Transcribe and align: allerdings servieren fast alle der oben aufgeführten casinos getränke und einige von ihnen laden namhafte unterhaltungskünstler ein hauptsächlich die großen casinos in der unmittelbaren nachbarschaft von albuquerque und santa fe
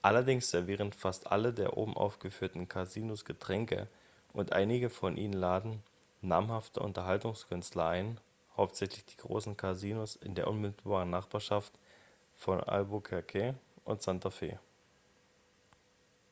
allerdings 0.00 0.48
servieren 0.48 0.94
fast 0.94 1.26
alle 1.30 1.52
der 1.52 1.76
oben 1.76 1.94
aufgeführten 1.94 2.68
casinos 2.68 3.26
getränke 3.26 3.86
und 4.32 4.54
einige 4.54 4.88
von 4.88 5.18
ihnen 5.18 5.34
laden 5.34 5.82
namhafte 6.22 6.80
unterhaltungskünstler 6.80 7.84
ein 7.86 8.18
hauptsächlich 8.56 9.04
die 9.04 9.18
großen 9.18 9.58
casinos 9.58 10.16
in 10.16 10.34
der 10.34 10.48
unmittelbaren 10.48 11.10
nachbarschaft 11.10 11.78
von 12.36 12.60
albuquerque 12.64 13.52
und 13.84 14.00
santa 14.00 14.30
fe 14.30 14.58